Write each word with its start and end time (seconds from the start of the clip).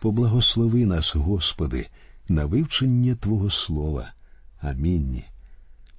Поблагослови 0.00 0.86
нас, 0.86 1.14
Господи, 1.16 1.88
на 2.28 2.44
вивчення 2.44 3.14
Твого 3.14 3.50
Слова. 3.50 4.12
Амінь. 4.60 5.22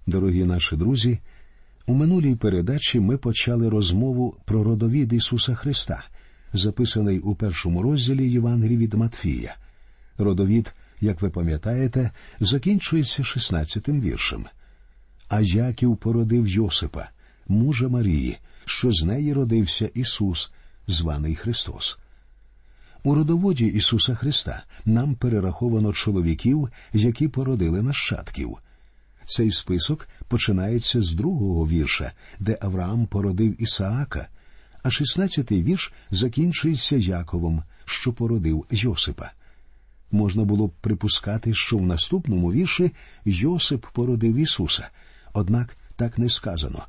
Дорогі 0.08 0.44
наші 0.44 0.76
друзі. 0.76 1.20
У 1.86 1.94
минулій 1.94 2.36
передачі 2.36 3.00
ми 3.00 3.18
почали 3.18 3.70
розмову 3.70 4.36
про 4.46 4.64
родовід 4.64 5.14
Ісуса 5.14 5.56
Христа, 5.56 6.04
записаний 6.54 7.20
у 7.20 7.36
першому 7.36 7.82
розділі 7.82 8.32
Євангелії 8.32 8.78
від 8.78 8.94
Матфія. 8.94 9.56
Родовід, 10.18 10.74
як 11.02 11.22
ви 11.22 11.30
пам'ятаєте, 11.30 12.12
закінчується 12.40 13.24
16-тим 13.24 14.02
віршем. 14.02 14.46
А 15.30 15.42
Яків 15.42 15.98
породив 15.98 16.48
Йосипа, 16.48 17.10
мужа 17.48 17.88
Марії, 17.88 18.38
що 18.66 18.92
з 18.92 19.04
неї 19.04 19.34
родився 19.34 19.90
Ісус, 19.94 20.52
званий 20.88 21.36
Христос. 21.36 22.00
У 23.04 23.16
родоводі 23.16 23.66
Ісуса 23.66 24.16
Христа 24.16 24.64
нам 24.86 25.16
перераховано 25.16 25.94
чоловіків, 25.94 26.70
які 26.94 27.28
породили 27.28 27.82
нащадків. 27.82 28.58
Цей 29.26 29.52
список 29.52 30.08
починається 30.28 31.02
з 31.02 31.14
другого 31.14 31.68
вірша, 31.68 32.12
де 32.40 32.58
Авраам 32.62 33.06
породив 33.06 33.62
Ісаака, 33.62 34.28
а 34.84 34.92
шістнадцятий 34.92 35.64
вірш 35.64 35.94
закінчується 36.12 36.96
Яковом, 36.96 37.64
що 37.86 38.14
породив 38.14 38.66
Йосипа. 38.72 39.32
Можна 40.12 40.44
було 40.44 40.68
б 40.68 40.72
припускати, 40.82 41.54
що 41.54 41.78
в 41.78 41.86
наступному 41.86 42.52
вірші 42.52 42.92
Йосип 43.26 43.86
породив 43.94 44.36
Ісуса, 44.36 44.90
однак 45.34 45.78
так 45.96 46.18
не 46.18 46.30
сказано. 46.30 46.86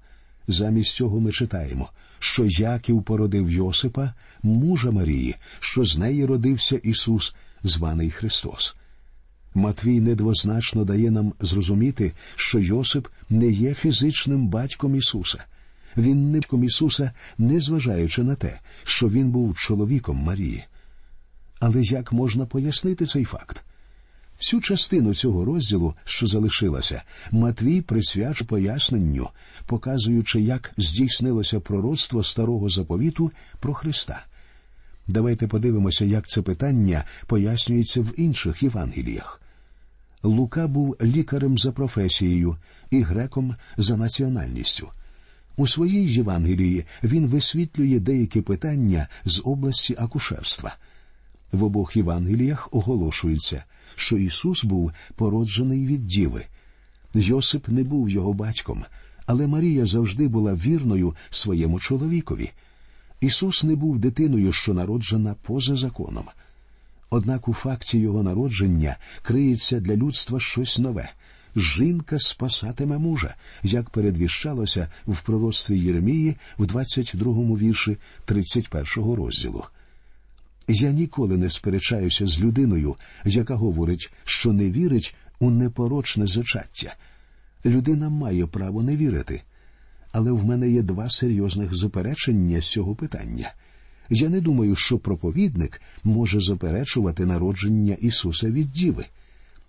Замість 0.48 0.94
цього 0.94 1.20
ми 1.20 1.32
читаємо, 1.32 1.90
що 2.20 2.44
Яків 2.44 3.02
породив 3.02 3.50
Йосипа, 3.50 4.14
мужа 4.42 4.90
Марії, 4.90 5.36
що 5.60 5.84
з 5.84 5.98
неї 5.98 6.26
родився 6.26 6.76
Ісус, 6.76 7.34
званий 7.62 8.10
Христос. 8.10 8.76
Матвій 9.54 10.00
недвозначно 10.00 10.84
дає 10.84 11.10
нам 11.10 11.32
зрозуміти, 11.40 12.12
що 12.36 12.58
Йосип 12.58 13.08
не 13.30 13.46
є 13.46 13.74
фізичним 13.74 14.48
батьком 14.48 14.96
Ісуса. 14.96 15.44
Він 15.96 16.30
не 16.30 16.38
батьком 16.38 16.64
Ісуса, 16.64 17.12
незважаючи 17.38 18.22
на 18.22 18.34
те, 18.34 18.60
що 18.84 19.08
він 19.08 19.30
був 19.30 19.58
чоловіком 19.58 20.16
Марії. 20.16 20.64
Але 21.60 21.82
як 21.82 22.12
можна 22.12 22.46
пояснити 22.46 23.06
цей 23.06 23.24
факт? 23.24 23.64
Всю 24.40 24.60
частину 24.60 25.14
цього 25.14 25.44
розділу, 25.44 25.94
що 26.04 26.26
залишилася, 26.26 27.02
Матвій 27.30 27.80
присвячує 27.80 28.48
поясненню, 28.48 29.28
показуючи, 29.66 30.40
як 30.40 30.72
здійснилося 30.76 31.60
пророцтво 31.60 32.22
старого 32.22 32.68
заповіту 32.68 33.30
про 33.60 33.74
Христа. 33.74 34.24
Давайте 35.06 35.46
подивимося, 35.46 36.04
як 36.04 36.28
це 36.28 36.42
питання 36.42 37.04
пояснюється 37.26 38.00
в 38.00 38.20
інших 38.20 38.62
Євангеліях. 38.62 39.42
Лука 40.22 40.66
був 40.66 40.96
лікарем 41.02 41.58
за 41.58 41.72
професією 41.72 42.56
і 42.90 43.00
греком 43.02 43.54
за 43.76 43.96
національністю. 43.96 44.88
У 45.56 45.66
своїй 45.66 46.12
Євангелії 46.12 46.84
він 47.02 47.26
висвітлює 47.26 47.98
деякі 47.98 48.40
питання 48.40 49.08
з 49.24 49.42
області 49.44 49.96
акушерства. 49.98 50.76
В 51.52 51.64
обох 51.64 51.96
Євангеліях 51.96 52.68
оголошується, 52.72 53.64
що 53.94 54.18
Ісус 54.18 54.64
був 54.64 54.92
породжений 55.16 55.86
від 55.86 56.06
діви. 56.06 56.44
Йосип 57.14 57.68
не 57.68 57.84
був 57.84 58.08
його 58.08 58.32
батьком, 58.32 58.84
але 59.26 59.46
Марія 59.46 59.86
завжди 59.86 60.28
була 60.28 60.54
вірною 60.54 61.14
своєму 61.30 61.80
чоловікові. 61.80 62.50
Ісус 63.20 63.64
не 63.64 63.76
був 63.76 63.98
дитиною, 63.98 64.52
що 64.52 64.74
народжена 64.74 65.34
поза 65.42 65.76
законом. 65.76 66.24
Однак 67.10 67.48
у 67.48 67.54
факті 67.54 67.98
його 67.98 68.22
народження 68.22 68.96
криється 69.22 69.80
для 69.80 69.96
людства 69.96 70.40
щось 70.40 70.78
нове. 70.78 71.10
Жінка 71.56 72.18
спасатиме 72.18 72.98
мужа, 72.98 73.34
як 73.62 73.90
передвіщалося 73.90 74.88
в 75.06 75.20
пророцтві 75.20 75.78
Єремії 75.78 76.36
в 76.58 76.64
22-му 76.64 77.58
вірші 77.58 77.96
31-го 78.26 79.16
розділу. 79.16 79.64
Я 80.72 80.90
ніколи 80.90 81.36
не 81.36 81.50
сперечаюся 81.50 82.26
з 82.26 82.40
людиною, 82.40 82.96
яка 83.24 83.54
говорить, 83.54 84.12
що 84.24 84.52
не 84.52 84.70
вірить 84.70 85.14
у 85.40 85.50
непорочне 85.50 86.26
зачаття. 86.26 86.94
Людина 87.64 88.08
має 88.08 88.46
право 88.46 88.82
не 88.82 88.96
вірити. 88.96 89.42
Але 90.12 90.32
в 90.32 90.44
мене 90.44 90.70
є 90.70 90.82
два 90.82 91.10
серйозних 91.10 91.74
заперечення 91.74 92.60
з 92.60 92.70
цього 92.70 92.94
питання. 92.94 93.52
Я 94.10 94.28
не 94.28 94.40
думаю, 94.40 94.76
що 94.76 94.98
проповідник 94.98 95.82
може 96.04 96.40
заперечувати 96.40 97.26
народження 97.26 97.96
Ісуса 98.00 98.50
від 98.50 98.70
Діви. 98.70 99.06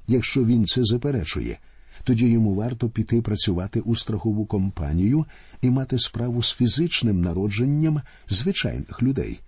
Якщо 0.08 0.46
він 0.46 0.66
це 0.66 0.84
заперечує, 0.84 1.60
тоді 2.04 2.28
йому 2.28 2.56
варто 2.56 2.90
піти 2.90 3.22
працювати 3.22 3.80
у 3.80 3.96
страхову 3.96 4.46
компанію 4.46 5.26
і 5.62 5.70
мати 5.70 6.00
справу 6.00 6.44
з 6.44 6.54
фізичним 6.54 7.22
народженням 7.22 8.02
звичайних 8.30 9.04
людей. 9.04 9.40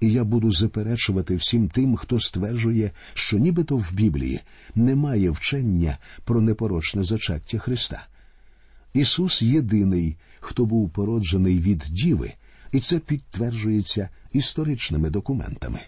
І 0.00 0.12
я 0.12 0.24
буду 0.24 0.52
заперечувати 0.52 1.36
всім 1.36 1.68
тим, 1.68 1.96
хто 1.96 2.20
стверджує, 2.20 2.90
що 3.14 3.38
нібито 3.38 3.76
в 3.76 3.92
Біблії 3.92 4.40
немає 4.74 5.30
вчення 5.30 5.98
про 6.24 6.40
непорочне 6.40 7.04
зачаття 7.04 7.58
Христа. 7.58 8.06
Ісус 8.94 9.42
єдиний, 9.42 10.16
хто 10.40 10.66
був 10.66 10.90
породжений 10.90 11.60
від 11.60 11.78
діви, 11.78 12.32
і 12.72 12.80
це 12.80 12.98
підтверджується 12.98 14.08
історичними 14.32 15.10
документами. 15.10 15.80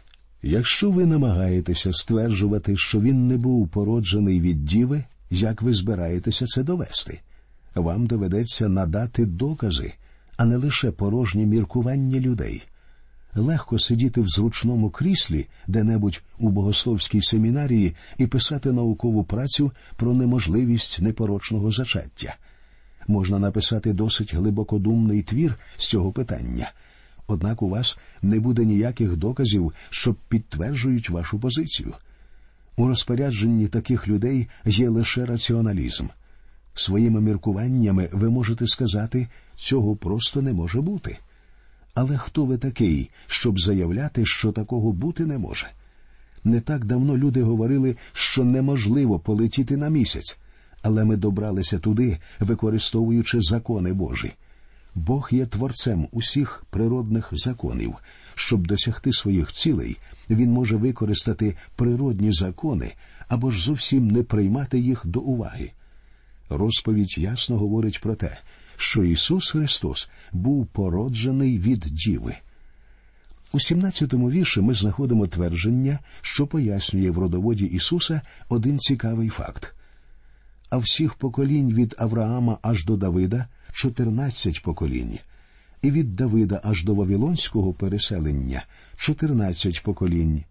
Якщо 0.42 0.90
ви 0.90 1.06
намагаєтеся 1.06 1.92
стверджувати, 1.92 2.76
що 2.76 3.00
він 3.00 3.28
не 3.28 3.36
був 3.36 3.68
породжений 3.68 4.40
від 4.40 4.64
діви, 4.64 5.04
як 5.30 5.62
ви 5.62 5.72
збираєтеся 5.72 6.46
це 6.46 6.62
довести? 6.62 7.20
Вам 7.74 8.06
доведеться 8.06 8.68
надати 8.68 9.26
докази, 9.26 9.92
а 10.36 10.44
не 10.44 10.56
лише 10.56 10.90
порожні 10.90 11.46
міркування 11.46 12.20
людей. 12.20 12.62
Легко 13.34 13.78
сидіти 13.78 14.20
в 14.20 14.28
зручному 14.28 14.90
кріслі 14.90 15.46
де-небудь 15.66 16.22
у 16.38 16.48
богословській 16.48 17.22
семінарії 17.22 17.94
і 18.18 18.26
писати 18.26 18.72
наукову 18.72 19.24
працю 19.24 19.72
про 19.96 20.14
неможливість 20.14 21.00
непорочного 21.00 21.70
зачаття 21.70 22.36
можна 23.08 23.38
написати 23.38 23.92
досить 23.92 24.34
глибокодумний 24.34 25.22
твір 25.22 25.58
з 25.76 25.86
цього 25.86 26.12
питання, 26.12 26.72
однак 27.26 27.62
у 27.62 27.68
вас 27.68 27.98
не 28.22 28.40
буде 28.40 28.64
ніяких 28.64 29.16
доказів, 29.16 29.72
що 29.90 30.14
підтверджують 30.28 31.10
вашу 31.10 31.38
позицію. 31.38 31.94
У 32.76 32.88
розпорядженні 32.88 33.68
таких 33.68 34.08
людей 34.08 34.48
є 34.64 34.88
лише 34.88 35.26
раціоналізм. 35.26 36.06
Своїми 36.74 37.20
міркуваннями 37.20 38.08
ви 38.12 38.30
можете 38.30 38.66
сказати, 38.66 39.28
цього 39.56 39.96
просто 39.96 40.42
не 40.42 40.52
може 40.52 40.80
бути. 40.80 41.18
Але 42.00 42.16
хто 42.16 42.44
ви 42.44 42.58
такий, 42.58 43.10
щоб 43.26 43.60
заявляти, 43.60 44.26
що 44.26 44.52
такого 44.52 44.92
бути 44.92 45.26
не 45.26 45.38
може? 45.38 45.66
Не 46.44 46.60
так 46.60 46.84
давно 46.84 47.18
люди 47.18 47.42
говорили, 47.42 47.96
що 48.12 48.44
неможливо 48.44 49.18
полетіти 49.18 49.76
на 49.76 49.88
місяць 49.88 50.38
але 50.82 51.04
ми 51.04 51.16
добралися 51.16 51.78
туди, 51.78 52.18
використовуючи 52.40 53.40
закони 53.40 53.92
Божі. 53.92 54.32
Бог 54.94 55.28
є 55.32 55.46
творцем 55.46 56.08
усіх 56.12 56.64
природних 56.70 57.28
законів. 57.32 57.94
Щоб 58.34 58.66
досягти 58.66 59.12
своїх 59.12 59.52
цілей, 59.52 59.96
він 60.30 60.50
може 60.50 60.76
використати 60.76 61.56
природні 61.76 62.32
закони 62.32 62.92
або 63.28 63.50
ж 63.50 63.64
зовсім 63.64 64.08
не 64.08 64.22
приймати 64.22 64.78
їх 64.78 65.02
до 65.04 65.20
уваги. 65.20 65.70
Розповідь 66.48 67.18
ясно 67.18 67.56
говорить 67.56 68.00
про 68.00 68.14
те, 68.14 68.38
що 68.78 69.04
Ісус 69.04 69.50
Христос 69.50 70.10
був 70.32 70.66
породжений 70.66 71.58
від 71.58 71.80
діви. 71.80 72.34
У 73.52 73.58
17-му 73.58 74.30
вірші 74.30 74.60
ми 74.60 74.74
знаходимо 74.74 75.26
твердження, 75.26 75.98
що 76.20 76.46
пояснює 76.46 77.10
в 77.10 77.18
родоводі 77.18 77.64
Ісуса 77.64 78.20
один 78.48 78.78
цікавий 78.78 79.28
факт 79.28 79.74
а 80.70 80.78
всіх 80.78 81.14
поколінь 81.14 81.74
від 81.74 81.94
Авраама 81.98 82.58
аж 82.62 82.84
до 82.84 82.96
Давида 82.96 83.46
чотирнадцять 83.72 84.62
поколінь, 84.62 85.18
і 85.82 85.90
від 85.90 86.16
Давида 86.16 86.60
аж 86.64 86.84
до 86.84 86.94
Вавилонського 86.94 87.72
переселення 87.72 88.66
чотирнадцять 88.96 89.82
поколінь, 89.82 90.44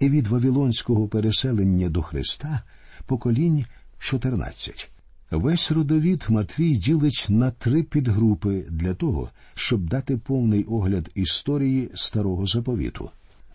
і 0.00 0.10
від 0.10 0.26
Вавилонського 0.26 1.08
переселення 1.08 1.88
до 1.88 2.02
Христа 2.02 2.62
поколінь 3.06 3.64
чотирнадцять. 3.98 4.90
Весь 5.30 5.70
родовід 5.70 6.26
Матвій 6.28 6.76
ділить 6.76 7.26
на 7.28 7.50
три 7.50 7.82
підгрупи 7.82 8.64
для 8.70 8.94
того, 8.94 9.30
щоб 9.54 9.88
дати 9.88 10.16
повний 10.16 10.64
огляд 10.64 11.10
історії 11.14 11.90
старого 11.94 12.46
заповіту. 12.46 13.10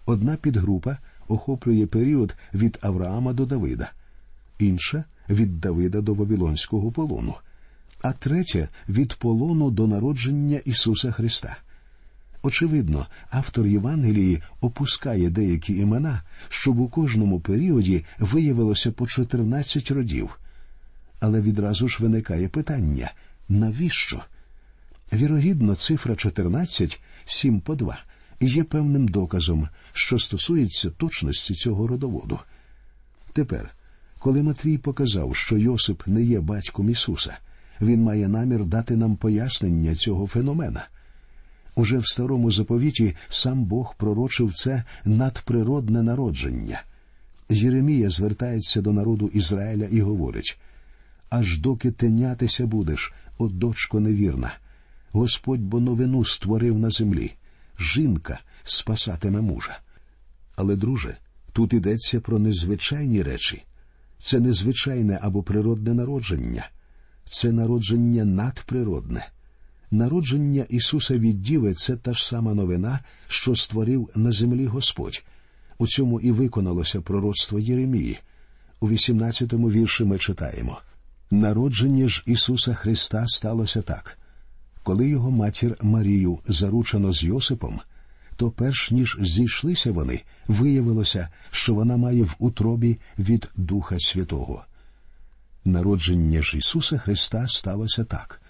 Одна 0.06 0.36
підгрупа 0.36 0.98
охоплює 1.28 1.86
період 1.86 2.36
від 2.54 2.80
Авраама 2.82 3.34
до 3.34 3.46
Давида, 3.46 3.92
інша 4.60 5.04
від 5.30 5.60
Давида 5.60 6.02
до 6.02 6.14
Вавилонського 6.14 6.92
полону, 6.92 7.36
а 8.02 8.14
третя 8.14 8.68
від 8.90 9.14
полону 9.14 9.72
до 9.72 9.88
народження 9.88 10.58
Ісуса 10.66 11.12
Христа. 11.12 11.58
Очевидно, 12.42 13.08
автор 13.30 13.68
Євангелії 13.68 14.42
опускає 14.62 15.30
деякі 15.30 15.78
імена, 15.78 16.22
щоб 16.50 16.80
у 16.80 16.88
кожному 16.88 17.40
періоді 17.40 18.06
виявилося 18.20 18.92
по 18.92 19.08
14 19.08 19.92
родів. 19.92 20.40
Але 21.24 21.42
відразу 21.42 21.88
ж 21.88 21.98
виникає 22.02 22.48
питання 22.48 23.12
навіщо? 23.50 24.24
Вірогідно, 25.14 25.76
цифра 25.76 26.16
14, 26.16 27.02
7 27.26 27.60
по 27.62 27.76
2, 27.76 27.98
є 28.42 28.64
певним 28.64 29.08
доказом, 29.08 29.68
що 29.94 30.20
стосується 30.20 30.90
точності 30.90 31.54
цього 31.54 31.88
родоводу. 31.88 32.40
Тепер, 33.34 33.76
коли 34.20 34.44
Матвій 34.44 34.78
показав, 34.78 35.36
що 35.36 35.58
Йосип 35.58 36.08
не 36.08 36.24
є 36.24 36.40
батьком 36.40 36.90
Ісуса, 36.90 37.38
він 37.82 38.04
має 38.04 38.28
намір 38.28 38.66
дати 38.66 38.96
нам 38.96 39.16
пояснення 39.16 39.96
цього 39.96 40.28
феномена. 40.28 40.88
Уже 41.76 41.98
в 41.98 42.08
старому 42.08 42.52
заповіті 42.52 43.16
сам 43.28 43.64
Бог 43.64 43.96
пророчив 43.98 44.54
це 44.54 44.84
надприродне 45.06 46.04
народження. 46.04 46.82
Єремія 47.50 48.10
звертається 48.10 48.82
до 48.82 48.94
народу 48.94 49.28
Ізраїля 49.34 49.86
і 49.92 50.02
говорить 50.02 50.60
аж 51.34 51.58
доки 51.58 51.92
тенятися 51.92 52.68
будеш, 52.68 53.14
о 53.38 53.48
дочко 53.48 54.00
невірна. 54.00 54.54
Господь 55.12 55.60
бо 55.60 55.80
новину 55.80 56.26
створив 56.26 56.80
на 56.80 56.90
землі. 56.90 57.34
Жінка 57.80 58.40
спасатиме 58.64 59.42
мужа. 59.42 59.80
Але, 60.56 60.76
друже, 60.76 61.18
тут 61.54 61.74
йдеться 61.74 62.20
про 62.20 62.40
незвичайні 62.40 63.24
речі. 63.24 63.64
Це 64.18 64.40
незвичайне 64.40 65.20
або 65.22 65.44
природне 65.44 65.94
народження, 65.94 66.70
це 67.26 67.52
народження 67.52 68.26
надприродне. 68.26 69.28
Народження 69.92 70.66
Ісуса 70.70 71.18
від 71.18 71.42
Діви 71.42 71.74
це 71.74 71.96
та 71.96 72.14
ж 72.14 72.28
сама 72.28 72.54
новина, 72.54 73.00
що 73.28 73.56
створив 73.56 74.10
на 74.16 74.32
землі 74.32 74.66
Господь. 74.66 75.24
У 75.78 75.88
цьому 75.88 76.20
і 76.20 76.32
виконалося 76.32 77.02
пророцтво 77.02 77.60
Єремії. 77.60 78.20
У 78.80 78.90
18-му 78.90 79.72
вірші 79.72 80.04
ми 80.04 80.18
читаємо 80.18 80.80
Народження 81.34 82.08
ж 82.08 82.24
Ісуса 82.26 82.74
Христа 82.74 83.28
сталося 83.28 83.82
так. 83.82 84.18
Коли 84.84 85.10
його 85.10 85.32
матір 85.32 85.78
Марію 85.82 86.40
заручено 86.48 87.14
з 87.14 87.24
Йосипом, 87.24 87.80
то 88.36 88.52
перш 88.52 88.92
ніж 88.92 89.18
зійшлися 89.22 89.92
вони, 89.92 90.22
виявилося, 90.48 91.30
що 91.52 91.74
вона 91.74 91.98
має 91.98 92.24
в 92.24 92.36
утробі 92.40 92.98
від 93.20 93.50
Духа 93.56 93.96
Святого. 94.00 94.66
Народження 95.66 96.42
ж 96.44 96.58
Ісуса 96.58 96.98
Христа 96.98 97.48
сталося 97.48 98.04
так. 98.04 98.42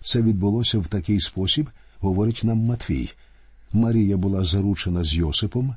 Це 0.00 0.22
відбулося 0.22 0.78
в 0.78 0.86
такий 0.86 1.20
спосіб, 1.20 1.70
говорить 1.98 2.40
нам 2.44 2.58
Матвій. 2.58 3.10
Марія 3.72 4.16
була 4.16 4.44
заручена 4.44 5.04
з 5.04 5.14
Йосипом, 5.14 5.76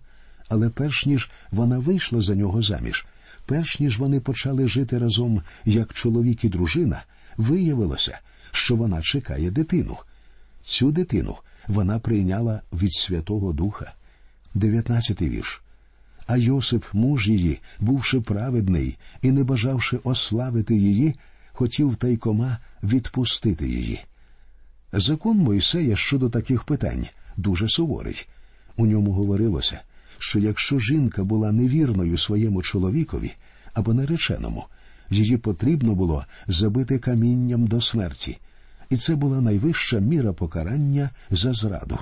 але 0.49 0.69
перш 0.69 1.05
ніж 1.05 1.29
вона 1.51 1.79
вийшла 1.79 2.21
за 2.21 2.35
нього 2.35 2.61
заміж, 2.61 3.05
перш 3.45 3.79
ніж 3.79 3.97
вони 3.97 4.19
почали 4.19 4.67
жити 4.67 4.97
разом 4.97 5.41
як 5.65 5.93
чоловік 5.93 6.43
і 6.43 6.49
дружина, 6.49 7.03
виявилося, 7.37 8.19
що 8.51 8.75
вона 8.75 9.01
чекає 9.01 9.51
дитину. 9.51 9.97
Цю 10.63 10.91
дитину 10.91 11.35
вона 11.67 11.99
прийняла 11.99 12.61
від 12.73 12.93
Святого 12.93 13.53
Духа. 13.53 13.93
Дев'ятнадцятий 14.53 15.29
вірш. 15.29 15.61
А 16.27 16.37
Йосип, 16.37 16.85
муж 16.93 17.27
її, 17.27 17.59
бувши 17.79 18.21
праведний 18.21 18.97
і 19.21 19.31
не 19.31 19.43
бажавши 19.43 19.97
ославити 20.03 20.75
її, 20.75 21.15
хотів 21.53 21.95
тайкома 21.95 22.59
відпустити 22.83 23.67
її. 23.69 24.01
Закон 24.93 25.37
Мойсея 25.37 25.95
щодо 25.95 26.29
таких 26.29 26.63
питань 26.63 27.07
дуже 27.37 27.69
суворий. 27.69 28.27
У 28.77 28.85
ньому 28.85 29.11
говорилося, 29.11 29.81
що 30.19 30.39
якщо 30.39 30.79
жінка 30.79 31.23
була 31.23 31.51
невірною 31.51 32.17
своєму 32.17 32.61
чоловікові 32.61 33.31
або 33.73 33.93
нареченому, 33.93 34.65
її 35.09 35.37
потрібно 35.37 35.95
було 35.95 36.25
забити 36.47 36.99
камінням 36.99 37.67
до 37.67 37.81
смерті, 37.81 38.37
і 38.89 38.97
це 38.97 39.15
була 39.15 39.41
найвища 39.41 39.99
міра 39.99 40.33
покарання 40.33 41.09
за 41.31 41.53
зраду. 41.53 41.97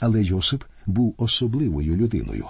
Але 0.00 0.22
Йосип 0.22 0.64
був 0.86 1.14
особливою 1.18 1.96
людиною. 1.96 2.46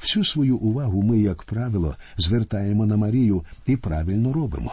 Всю 0.00 0.24
свою 0.24 0.56
увагу 0.56 1.02
ми, 1.02 1.18
як 1.18 1.42
правило, 1.42 1.96
звертаємо 2.16 2.86
на 2.86 2.96
Марію 2.96 3.44
і 3.66 3.76
правильно 3.76 4.32
робимо. 4.32 4.72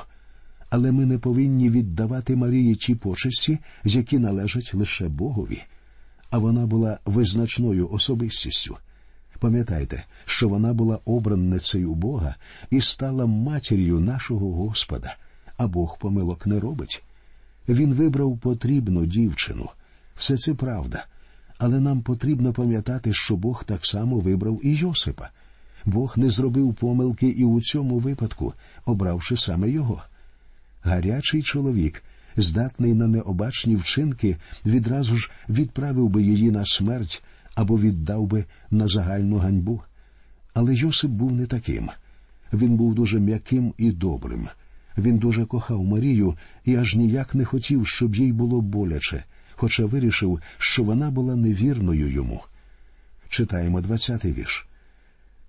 Але 0.70 0.92
ми 0.92 1.06
не 1.06 1.18
повинні 1.18 1.70
віддавати 1.70 2.36
Марії 2.36 2.76
ті 2.76 2.96
почесті, 2.96 3.60
які 3.84 4.20
належать 4.20 4.74
лише 4.74 5.08
Богові. 5.08 5.62
А 6.30 6.38
вона 6.38 6.66
була 6.66 7.00
визначною 7.06 7.90
особистістю. 7.90 8.78
Пам'ятайте, 9.40 10.04
що 10.26 10.50
вона 10.50 10.74
була 10.74 11.00
обранницею 11.06 11.94
Бога 11.94 12.36
і 12.70 12.82
стала 12.82 13.26
матір'ю 13.26 14.00
нашого 14.00 14.52
Господа, 14.52 15.16
а 15.58 15.68
Бог 15.68 15.98
помилок 15.98 16.46
не 16.46 16.60
робить. 16.60 17.04
Він 17.70 17.94
вибрав 17.94 18.38
потрібну 18.38 19.06
дівчину. 19.06 19.70
Все 20.16 20.38
це 20.38 20.54
правда. 20.54 21.06
Але 21.58 21.80
нам 21.80 22.02
потрібно 22.02 22.54
пам'ятати, 22.54 23.14
що 23.14 23.36
Бог 23.36 23.64
так 23.64 23.86
само 23.86 24.20
вибрав 24.20 24.60
і 24.64 24.76
Йосипа. 24.76 25.30
Бог 25.86 26.14
не 26.18 26.30
зробив 26.30 26.74
помилки 26.74 27.28
і 27.28 27.44
у 27.44 27.62
цьому 27.62 28.00
випадку, 28.00 28.54
обравши 28.86 29.38
саме 29.38 29.70
його. 29.70 30.04
Гарячий 30.84 31.42
чоловік, 31.42 32.04
здатний 32.38 32.94
на 32.94 33.08
необачні 33.08 33.76
вчинки, 33.76 34.38
відразу 34.66 35.18
ж 35.18 35.32
відправив 35.50 36.10
би 36.10 36.24
її 36.24 36.52
на 36.52 36.66
смерть 36.66 37.24
або 37.56 37.78
віддав 37.78 38.28
би 38.28 38.46
на 38.72 38.88
загальну 38.88 39.38
ганьбу. 39.38 39.82
Але 40.54 40.76
Йосип 40.76 41.12
був 41.12 41.32
не 41.32 41.46
таким. 41.46 41.90
Він 42.54 42.76
був 42.76 42.96
дуже 42.96 43.20
м'яким 43.20 43.74
і 43.78 43.92
добрим. 43.92 44.48
Він 44.98 45.18
дуже 45.18 45.46
кохав 45.46 45.84
Марію 45.84 46.36
і 46.66 46.76
аж 46.76 46.96
ніяк 46.96 47.36
не 47.36 47.46
хотів, 47.46 47.88
щоб 47.88 48.16
їй 48.16 48.32
було 48.32 48.62
боляче, 48.62 49.24
хоча 49.52 49.86
вирішив, 49.86 50.40
що 50.58 50.84
вона 50.84 51.12
була 51.12 51.36
невірною 51.36 52.12
йому. 52.12 52.42
Читаємо 53.30 53.82
двадцятий 53.82 54.34
вірш. 54.34 54.68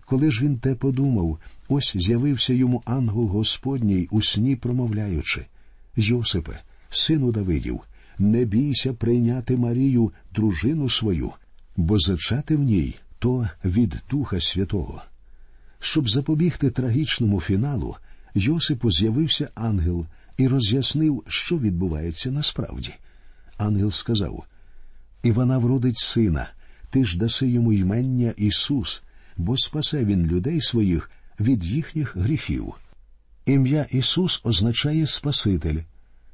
Коли 0.05 0.31
ж 0.31 0.45
він 0.45 0.59
те 0.59 0.75
подумав, 0.75 1.39
ось 1.69 1.97
з'явився 1.97 2.55
йому 2.55 2.83
ангел 2.85 3.27
Господній 3.27 4.09
у 4.11 4.23
сні, 4.23 4.57
промовляючи 4.57 5.47
Йосипе, 5.97 6.61
сину 6.91 7.33
Давидів, 7.33 7.81
не 8.19 8.45
бійся 8.45 8.93
прийняти 8.93 9.57
Марію, 9.57 10.13
дружину 10.35 10.89
свою, 10.89 11.33
бо 11.77 11.99
зачати 11.99 12.57
в 12.57 12.63
ній 12.63 12.97
то 13.19 13.49
від 13.65 13.97
Духа 14.11 14.41
Святого. 14.41 15.03
Щоб 15.81 16.11
запобігти 16.11 16.71
трагічному 16.71 17.41
фіналу, 17.41 17.97
Йосипу 18.35 18.91
з'явився 18.91 19.49
ангел 19.55 20.07
і 20.37 20.49
роз'яснив, 20.49 21.25
що 21.29 21.59
відбувається 21.59 22.31
насправді. 22.31 22.95
Ангел 23.59 23.91
сказав 23.91 24.45
І 25.23 25.33
вона 25.33 25.59
вродить 25.59 25.99
сина, 25.99 26.49
ти 26.91 27.05
ж 27.05 27.19
даси 27.19 27.49
йому 27.49 27.73
ймення 27.73 28.35
Ісус, 28.37 29.03
бо 29.37 29.57
спасе 29.57 30.05
він 30.05 30.27
людей 30.27 30.61
своїх 30.61 31.11
від 31.41 31.65
їхніх 31.65 32.17
гріхів. 32.17 32.75
Ім'я 33.47 33.87
Ісус 33.91 34.41
означає 34.45 35.07
Спаситель. 35.07 35.79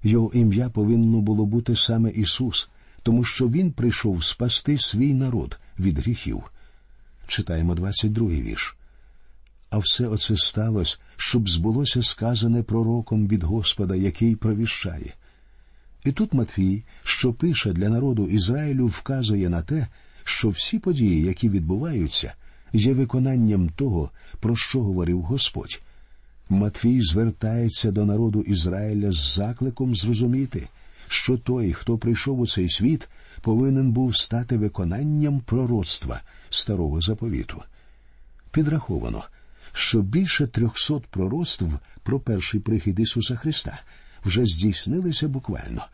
Його 0.03 0.31
ім'я 0.35 0.71
повинно 0.71 1.21
було 1.21 1.47
бути 1.47 1.77
саме 1.77 2.11
Ісус, 2.11 2.69
тому 3.03 3.25
що 3.25 3.49
Він 3.49 3.73
прийшов 3.73 4.25
спасти 4.25 4.79
свій 4.79 5.15
народ 5.15 5.59
від 5.79 5.99
гріхів. 5.99 6.43
Читаємо 7.27 7.75
22-й 7.75 8.43
вірш. 8.43 8.77
А 9.71 9.79
все 9.79 10.07
оце 10.07 10.37
сталося, 10.37 10.99
щоб 11.17 11.49
збулося 11.49 12.03
сказане 12.03 12.63
пророком 12.63 13.29
від 13.29 13.43
Господа, 13.43 13.97
який 13.97 14.37
провіщає. 14.37 15.15
І 16.05 16.13
тут 16.13 16.33
Матвій, 16.33 16.83
що 17.03 17.33
пише 17.33 17.73
для 17.73 17.89
народу 17.89 18.27
Ізраїлю, 18.27 18.87
вказує 18.87 19.49
на 19.49 19.63
те, 19.63 19.87
що 20.25 20.49
всі 20.49 20.79
події, 20.79 21.23
які 21.23 21.49
відбуваються, 21.49 22.35
є 22.73 22.95
виконанням 22.95 23.69
того, 23.69 24.11
про 24.41 24.57
що 24.57 24.83
говорив 24.83 25.23
Господь. 25.23 25.83
Матвій 26.49 27.01
звертається 27.03 27.91
до 27.91 28.05
народу 28.05 28.41
Ізраїля 28.41 29.13
з 29.13 29.35
закликом 29.35 29.95
зрозуміти, 29.95 30.69
що 31.13 31.39
той, 31.39 31.73
хто 31.73 31.99
прийшов 31.99 32.41
у 32.41 32.47
цей 32.47 32.69
світ, 32.69 33.09
повинен 33.41 33.93
був 33.93 34.17
стати 34.17 34.57
виконанням 34.57 35.41
пророцтва 35.41 36.21
старого 36.51 37.01
заповіту. 37.01 37.63
Підраховано, 38.51 39.25
що 39.73 40.03
більше 40.03 40.47
трьохсот 40.47 41.07
пророцтв 41.07 41.65
про 42.03 42.21
перший 42.21 42.61
прихід 42.61 43.01
Ісуса 43.01 43.37
Христа 43.37 43.81
вже 44.25 44.47
здійснилися 44.47 45.29
буквально. 45.29 45.85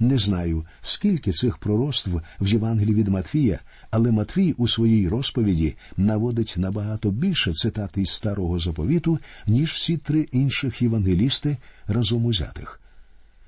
Не 0.00 0.18
знаю, 0.18 0.66
скільки 0.82 1.32
цих 1.32 1.58
пророцтв 1.58 2.10
в 2.40 2.46
Євангелії 2.46 2.94
від 2.94 3.08
Матвія, 3.08 3.58
але 3.90 4.10
Матвій 4.10 4.52
у 4.52 4.68
своїй 4.68 5.08
розповіді 5.08 5.76
наводить 5.96 6.54
набагато 6.56 7.10
більше 7.10 7.52
цитат 7.52 7.96
із 7.96 8.10
старого 8.10 8.58
заповіту, 8.58 9.18
ніж 9.46 9.72
всі 9.72 9.96
три 9.96 10.20
інших 10.20 10.82
євангелісти 10.82 11.56
разом 11.86 12.26
узятих. 12.26 12.80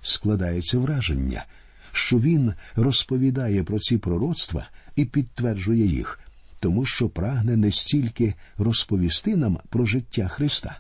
Складається 0.02 0.78
враження, 0.78 1.44
що 1.92 2.18
він 2.18 2.54
розповідає 2.76 3.64
про 3.64 3.78
ці 3.78 3.98
пророцтва 3.98 4.68
і 4.96 5.04
підтверджує 5.04 5.86
їх, 5.86 6.20
тому 6.60 6.86
що 6.86 7.08
прагне 7.08 7.56
не 7.56 7.70
стільки 7.70 8.34
розповісти 8.58 9.36
нам 9.36 9.58
про 9.68 9.86
життя 9.86 10.28
Христа, 10.28 10.78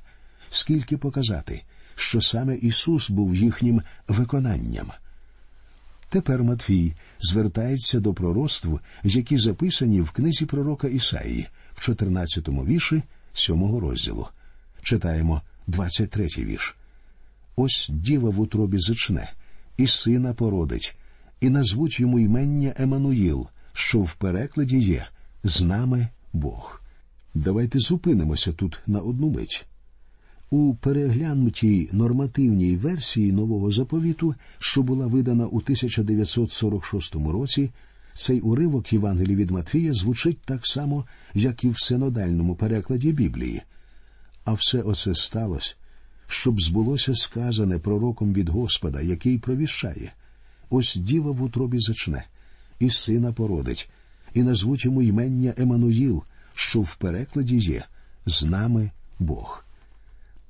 скільки 0.50 0.96
показати, 0.96 1.62
що 1.94 2.20
саме 2.20 2.56
Ісус 2.56 3.10
був 3.10 3.34
їхнім 3.34 3.82
виконанням. 4.08 4.92
Тепер 6.10 6.42
Матфій 6.42 6.94
звертається 7.20 8.00
до 8.00 8.14
пророцтв, 8.14 8.68
які 9.04 9.38
записані 9.38 10.00
в 10.00 10.10
книзі 10.10 10.46
пророка 10.46 10.88
Ісаї 10.88 11.48
в 11.74 11.80
14 11.80 12.48
вірші 12.48 13.02
7 13.32 13.78
розділу. 13.78 14.28
Читаємо 14.82 15.42
23 15.66 16.26
вірш. 16.38 16.76
Ось 17.62 17.90
діва 17.92 18.30
в 18.30 18.40
утробі 18.40 18.78
зачне, 18.78 19.32
і 19.76 19.86
сина 19.86 20.34
породить, 20.34 20.96
і 21.40 21.50
назвуть 21.50 22.00
йому 22.00 22.18
ймення 22.18 22.74
Еммануїл, 22.78 23.46
що 23.72 24.00
в 24.00 24.14
перекладі 24.14 24.78
є 24.78 25.06
з 25.44 25.62
нами 25.62 26.08
Бог. 26.32 26.82
Давайте 27.34 27.78
зупинимося 27.78 28.52
тут 28.52 28.80
на 28.86 29.00
одну 29.00 29.30
мить. 29.30 29.66
У 30.50 30.74
переглянутій 30.74 31.88
нормативній 31.92 32.76
версії 32.76 33.32
нового 33.32 33.70
заповіту, 33.70 34.34
що 34.58 34.82
була 34.82 35.06
видана 35.06 35.46
у 35.46 35.56
1946 35.56 37.14
році, 37.14 37.70
цей 38.14 38.40
уривок 38.40 38.92
Євангелії 38.92 39.36
від 39.36 39.50
Матфія 39.50 39.92
звучить 39.92 40.40
так 40.44 40.66
само, 40.66 41.06
як 41.34 41.64
і 41.64 41.68
в 41.68 41.78
синодальному 41.78 42.54
перекладі 42.54 43.12
Біблії. 43.12 43.62
А 44.44 44.52
все 44.52 44.82
оце 44.82 45.14
сталося, 45.14 45.74
щоб 46.30 46.60
збулося 46.60 47.14
сказане 47.14 47.78
пророком 47.78 48.32
від 48.32 48.48
Господа, 48.48 49.00
який 49.00 49.38
провіщає 49.38 50.12
ось 50.70 50.96
діва 50.96 51.30
в 51.30 51.42
утробі 51.42 51.78
зачне, 51.78 52.26
і 52.78 52.90
сина 52.90 53.32
породить, 53.32 53.90
і 54.34 54.42
назвуть 54.42 54.84
йому 54.84 55.02
ймення 55.02 55.54
Еммануїл, 55.56 56.22
що 56.54 56.80
в 56.80 56.94
перекладі 56.94 57.56
є 57.56 57.84
з 58.26 58.42
нами 58.42 58.90
Бог. 59.18 59.64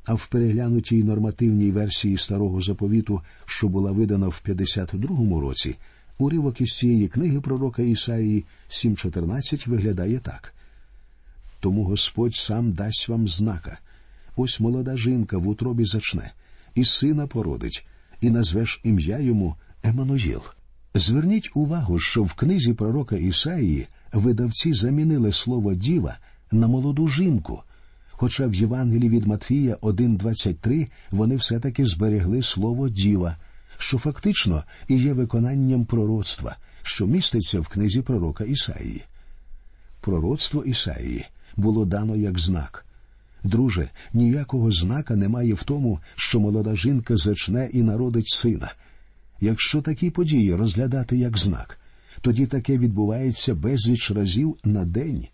А 0.05 0.15
в 0.15 0.27
переглянутій 0.27 1.05
нормативній 1.05 1.71
версії 1.71 2.17
старого 2.17 2.61
заповіту, 2.61 3.21
що 3.45 3.69
була 3.69 3.93
видана 3.93 4.29
в 4.29 4.43
52-му 4.47 5.41
році, 5.41 5.77
уривок 6.19 6.61
із 6.61 6.77
цієї 6.77 7.09
книги 7.09 7.41
пророка 7.41 7.83
Ісаїї 7.83 8.45
7.14 8.69 9.69
виглядає 9.69 10.19
так. 10.19 10.55
Тому 11.61 11.85
Господь 11.85 12.35
сам 12.35 12.73
дасть 12.73 13.09
вам 13.09 13.29
знака. 13.29 13.79
Ось 14.37 14.61
молода 14.61 14.97
жінка 14.97 15.39
в 15.39 15.49
утробі 15.49 15.85
зачне, 15.85 16.33
і 16.75 16.85
сина 16.85 17.27
породить, 17.27 17.87
і 18.21 18.31
назвеш 18.31 18.81
ім'я 18.85 19.19
йому 19.19 19.57
Еммануїл. 19.83 20.43
Зверніть 20.95 21.51
увагу, 21.55 21.99
що 21.99 22.23
в 22.23 22.35
книзі 22.35 22.73
пророка 22.73 23.17
Ісаїї 23.17 23.89
видавці 24.13 24.73
замінили 24.73 25.33
слово 25.33 25.75
діва 25.75 26.19
на 26.51 26.67
молоду 26.67 27.09
жінку. 27.09 27.63
Хоча 28.11 28.47
в 28.47 28.55
Євангелії 28.55 29.09
від 29.11 29.27
Матфія 29.27 29.75
1.23 29.75 30.89
вони 31.11 31.37
все-таки 31.37 31.85
зберегли 31.85 32.43
слово 32.43 32.89
діва, 32.89 33.37
що 33.79 33.99
фактично 33.99 34.65
і 34.89 34.97
є 34.97 35.13
виконанням 35.13 35.85
пророцтва, 35.85 36.57
що 36.83 37.07
міститься 37.07 37.61
в 37.61 37.69
книзі 37.69 38.03
пророка 38.03 38.45
Ісаїї. 38.45 39.03
Пророцтво 40.01 40.65
Ісаїї 40.65 41.27
було 41.57 41.85
дано 41.85 42.17
як 42.17 42.39
знак. 42.39 42.87
Друже, 43.45 43.91
ніякого 44.13 44.71
знака 44.71 45.17
немає 45.17 45.55
в 45.55 45.63
тому, 45.63 46.01
що 46.15 46.41
молода 46.41 46.77
жінка 46.77 47.17
зачне 47.17 47.71
і 47.73 47.83
народить 47.83 48.29
сина. 48.29 48.73
Якщо 49.41 49.83
такі 49.83 50.11
події 50.11 50.55
розглядати 50.55 51.17
як 51.17 51.39
знак, 51.39 51.79
тоді 52.21 52.47
таке 52.47 52.79
відбувається 52.79 53.55
безліч 53.55 54.11
разів 54.11 54.57
на 54.65 54.85
день. 54.85 55.27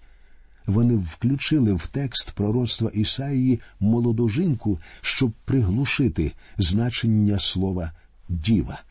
Вони 0.67 0.97
включили 0.97 1.73
в 1.73 1.87
текст 1.87 2.31
пророцтва 2.31 2.91
Ісаїї 2.95 3.61
молоду 3.81 4.29
жінку, 4.29 4.79
щоб 5.01 5.33
приглушити 5.45 6.33
значення 6.59 7.39
слова 7.39 7.93
діва. 8.29 8.83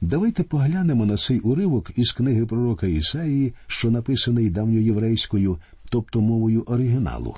Давайте 0.00 0.42
поглянемо 0.42 1.06
на 1.06 1.16
цей 1.16 1.40
уривок 1.40 1.90
із 1.96 2.12
книги 2.12 2.46
пророка 2.46 2.86
Ісаїї, 2.86 3.54
що 3.66 3.90
написаний 3.90 4.50
давньоєврейською, 4.50 5.58
тобто 5.90 6.20
мовою 6.20 6.62
оригіналу. 6.62 7.36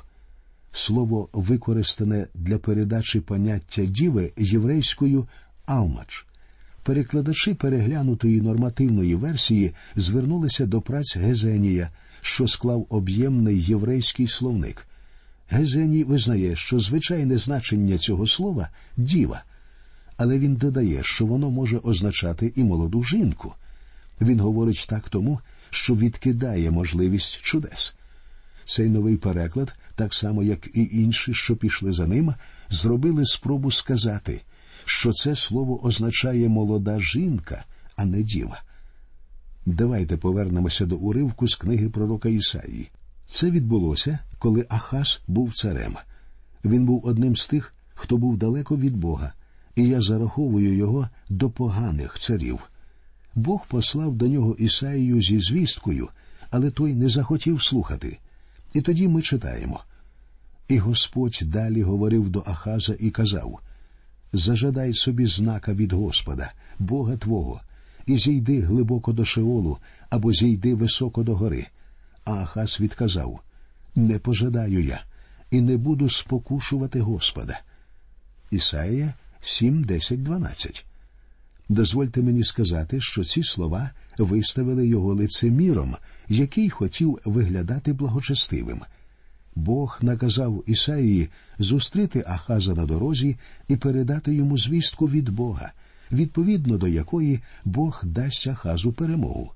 Слово 0.77 1.29
використане 1.33 2.27
для 2.35 2.59
передачі 2.59 3.21
поняття 3.21 3.85
діви 3.85 4.33
єврейською 4.37 5.29
алмач. 5.67 6.27
Перекладачі 6.83 7.55
переглянутої 7.55 8.41
нормативної 8.41 9.15
версії 9.15 9.75
звернулися 9.97 10.67
до 10.67 10.81
праць 10.81 11.17
Гезенія, 11.17 11.91
що 12.21 12.49
склав 12.49 12.87
об'ємний 12.89 13.61
єврейський 13.61 14.29
словник. 14.29 14.87
Гезеній 15.49 16.05
визнає, 16.05 16.57
що 16.57 16.81
звичайне 16.81 17.39
значення 17.39 17.99
цього 17.99 18.27
слова 18.27 18.69
діва, 18.97 19.45
але 20.17 20.39
він 20.39 20.55
додає, 20.55 21.03
що 21.03 21.27
воно 21.27 21.51
може 21.51 21.79
означати 21.79 22.53
і 22.57 22.65
молоду 22.65 23.05
жінку. 23.05 23.55
Він 24.21 24.41
говорить 24.41 24.87
так 24.89 25.09
тому, 25.09 25.41
що 25.71 25.95
відкидає 25.95 26.71
можливість 26.71 27.41
чудес. 27.41 27.95
Цей 28.65 28.89
новий 28.89 29.17
переклад, 29.17 29.75
так 29.97 30.15
само 30.15 30.43
як 30.43 30.67
і 30.75 30.89
інші, 30.93 31.35
що 31.35 31.57
пішли 31.57 31.93
за 31.93 32.07
ним, 32.07 32.35
зробили 32.71 33.25
спробу 33.25 33.71
сказати 33.71 34.43
що 34.87 35.13
це 35.13 35.37
слово 35.37 35.85
означає 35.85 36.49
молода 36.49 37.01
жінка, 37.01 37.65
а 37.97 38.05
не 38.05 38.23
діва. 38.23 38.63
Давайте 39.67 40.17
повернемося 40.17 40.87
до 40.87 40.97
уривку 40.97 41.49
з 41.49 41.57
книги 41.57 41.89
пророка 41.89 42.29
Ісаїї. 42.29 42.91
Це 43.27 43.51
відбулося, 43.51 44.19
коли 44.39 44.67
Ахас 44.69 45.21
був 45.29 45.55
царем. 45.55 45.97
Він 46.65 46.85
був 46.87 47.07
одним 47.07 47.37
з 47.37 47.47
тих, 47.47 47.75
хто 47.95 48.17
був 48.17 48.37
далеко 48.37 48.77
від 48.77 48.97
Бога, 48.97 49.33
і 49.77 49.89
я 49.89 50.01
зараховую 50.01 50.77
його 50.77 51.09
до 51.29 51.51
поганих 51.51 52.19
царів. 52.19 52.59
Бог 53.35 53.67
послав 53.69 54.15
до 54.15 54.29
нього 54.29 54.57
Ісаїю 54.59 55.21
зі 55.21 55.39
звісткою, 55.39 56.09
але 56.51 56.71
той 56.71 56.95
не 56.95 57.09
захотів 57.09 57.63
слухати. 57.63 58.19
І 58.77 58.81
тоді 58.81 59.09
ми 59.09 59.23
читаємо. 59.23 59.85
І 60.69 60.79
Господь 60.79 61.39
далі 61.43 61.83
говорив 61.83 62.31
до 62.31 62.43
Ахаза 62.47 62.97
і 63.01 63.11
казав 63.11 63.61
зажадай 64.33 64.95
собі 64.95 65.27
знака 65.27 65.75
від 65.75 65.93
Господа, 65.93 66.53
Бога 66.79 67.17
Твого, 67.17 67.61
і 68.07 68.17
зійди 68.17 68.61
глибоко 68.61 69.13
до 69.13 69.25
Шеолу 69.25 69.79
або 70.11 70.33
зійди 70.33 70.75
високо 70.75 71.23
до 71.23 71.37
гори. 71.37 71.67
А 72.25 72.33
Ахас 72.33 72.81
відказав 72.81 73.41
Не 73.95 74.19
пожадаю 74.19 74.85
я, 74.85 75.05
і 75.51 75.61
не 75.61 75.77
буду 75.77 76.11
спокушувати 76.11 77.01
Господа. 77.01 77.61
Ісаїя 78.51 79.15
7, 79.41 79.85
10, 79.85 80.23
12 80.23 80.87
Дозвольте 81.69 82.23
мені 82.23 82.45
сказати, 82.45 83.01
що 83.01 83.25
ці 83.25 83.43
слова 83.43 83.91
виставили 84.19 84.87
його 84.87 85.15
лицеміром, 85.15 85.97
який 86.29 86.71
хотів 86.71 87.19
виглядати 87.25 87.93
благочестивим. 87.93 88.83
Бог 89.57 89.99
наказав 90.03 90.65
Ісаїї 90.67 91.29
зустріти 91.59 92.25
Ахаза 92.27 92.75
на 92.75 92.87
дорозі 92.87 93.37
і 93.69 93.77
передати 93.77 94.35
йому 94.35 94.59
звістку 94.59 95.09
від 95.09 95.29
Бога, 95.29 95.73
відповідно 96.13 96.79
до 96.79 96.89
якої 96.89 97.41
Бог 97.65 98.01
дасть 98.05 98.47
Ахазу 98.47 98.93
перемогу. 98.93 99.53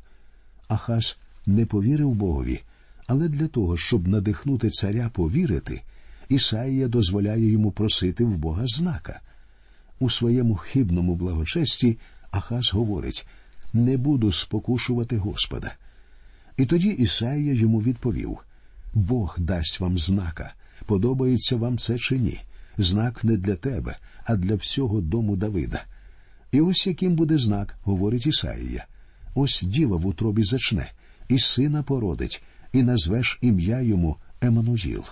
Ахаз 0.68 1.16
не 1.46 1.66
повірив 1.66 2.10
Богові, 2.10 2.60
але 3.06 3.28
для 3.28 3.46
того, 3.46 3.76
щоб 3.76 4.08
надихнути 4.08 4.70
царя 4.70 5.10
повірити, 5.14 5.82
Ісаїя 6.28 6.88
дозволяє 6.88 7.50
йому 7.50 7.70
просити 7.70 8.24
в 8.24 8.36
Бога 8.36 8.62
знака. 8.66 9.20
У 9.98 10.10
своєму 10.10 10.54
хибному 10.54 11.14
благочесті 11.14 11.98
Ахаз 12.30 12.72
говорить 12.72 13.26
не 13.72 13.96
буду 13.96 14.32
спокушувати 14.32 15.16
Господа. 15.16 15.74
І 16.56 16.66
тоді 16.66 16.88
Ісаїя 16.88 17.52
йому 17.52 17.80
відповів 17.80 18.38
Бог 18.94 19.36
дасть 19.38 19.80
вам 19.80 19.98
знака, 19.98 20.54
подобається 20.86 21.56
вам 21.56 21.78
це 21.78 21.98
чи 21.98 22.18
ні. 22.18 22.40
Знак 22.78 23.24
не 23.24 23.36
для 23.36 23.56
тебе, 23.56 23.98
а 24.24 24.36
для 24.36 24.54
всього 24.54 25.00
дому 25.00 25.36
Давида. 25.36 25.84
І 26.52 26.60
ось 26.60 26.86
яким 26.86 27.14
буде 27.14 27.38
знак, 27.38 27.78
говорить 27.82 28.26
Ісаїя. 28.26 28.86
Ось 29.34 29.62
діва 29.62 29.96
в 29.96 30.06
утробі 30.06 30.44
зачне, 30.44 30.92
і 31.28 31.38
сина 31.38 31.82
породить, 31.82 32.42
і 32.72 32.82
назвеш 32.82 33.38
ім'я 33.40 33.80
йому 33.80 34.16
Еммануїл. 34.40 35.04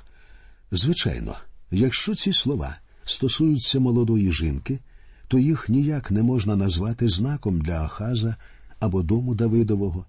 Звичайно, 0.70 1.36
якщо 1.70 2.14
ці 2.14 2.32
слова 2.32 2.76
стосуються 3.04 3.80
молодої 3.80 4.32
жінки, 4.32 4.78
то 5.28 5.38
їх 5.38 5.68
ніяк 5.68 6.10
не 6.10 6.22
можна 6.22 6.56
назвати 6.56 7.08
знаком 7.08 7.60
для 7.60 7.84
Ахаза 7.84 8.36
або 8.80 9.02
дому 9.02 9.34
Давидового. 9.34 10.04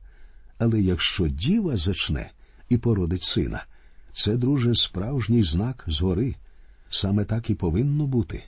Але 0.58 0.82
якщо 0.82 1.28
діва 1.28 1.78
зачне, 1.78 2.32
і 2.70 2.78
породить 2.78 3.24
сина. 3.24 3.64
Це, 4.12 4.38
друже, 4.38 4.76
справжній 4.76 5.44
знак 5.44 5.84
згори. 5.88 6.36
Саме 6.90 7.24
так 7.24 7.50
і 7.50 7.56
повинно 7.56 8.08
бути. 8.08 8.44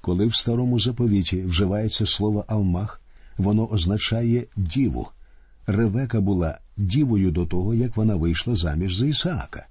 Коли 0.00 0.26
в 0.26 0.34
старому 0.34 0.78
заповіті 0.78 1.42
вживається 1.42 2.06
слово 2.06 2.44
Алмах, 2.48 3.00
воно 3.36 3.70
означає 3.70 4.46
діву. 4.56 5.08
Ревека 5.66 6.20
була 6.20 6.58
дівою 6.76 7.30
до 7.30 7.46
того, 7.46 7.74
як 7.74 7.96
вона 7.96 8.16
вийшла 8.16 8.54
заміж 8.54 8.96
за 8.96 9.06
Ісаака. 9.06 9.66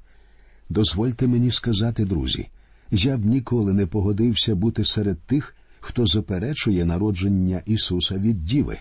Дозвольте 0.70 1.28
мені 1.28 1.52
сказати, 1.52 2.06
друзі, 2.06 2.48
я 2.92 3.18
б 3.18 3.26
ніколи 3.26 3.74
не 3.74 3.86
погодився 3.86 4.56
бути 4.56 4.86
серед 4.86 5.22
тих, 5.22 5.56
хто 5.82 6.06
заперечує 6.06 6.86
народження 6.86 7.62
Ісуса 7.66 8.18
від 8.18 8.46
Діви. 8.46 8.78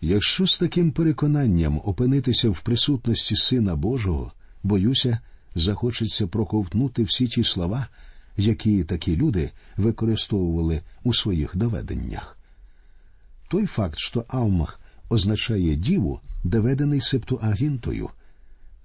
Якщо 0.00 0.46
з 0.46 0.58
таким 0.58 0.90
переконанням 0.90 1.80
опинитися 1.84 2.50
в 2.50 2.60
присутності 2.60 3.36
Сина 3.36 3.76
Божого, 3.76 4.32
боюся, 4.62 5.18
захочеться 5.54 6.26
проковтнути 6.26 7.02
всі 7.02 7.26
ті 7.26 7.44
слова, 7.44 7.88
які 8.36 8.84
такі 8.84 9.16
люди 9.16 9.50
використовували 9.76 10.80
у 11.04 11.14
своїх 11.14 11.56
доведеннях. 11.56 12.36
Той 13.48 13.66
факт, 13.66 13.98
що 13.98 14.24
Алмах 14.28 14.80
означає 15.08 15.76
діву, 15.76 16.20
доведений 16.44 17.00
септуагінтою. 17.00 18.10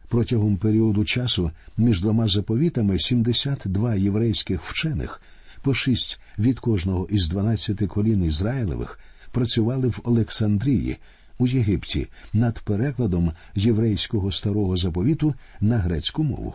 Протягом 0.08 0.58
періоду 0.58 1.06
часу 1.06 1.52
між 1.78 2.02
двома 2.02 2.28
заповітами 2.28 3.00
72 3.00 3.96
єврейських 3.96 4.64
вчених, 4.64 5.22
по 5.62 5.74
шість 5.74 6.20
від 6.40 6.60
кожного 6.60 7.08
із 7.10 7.30
12 7.30 7.88
колін 7.88 8.24
Ізраїлевих, 8.24 9.00
працювали 9.32 9.88
в 9.88 10.00
Олександрії 10.04 10.98
у 11.38 11.48
Єгипті 11.48 12.08
над 12.34 12.60
перекладом 12.60 13.32
єврейського 13.56 14.32
старого 14.32 14.78
заповіту 14.78 15.36
на 15.62 15.78
грецьку 15.78 16.24
мову. 16.24 16.54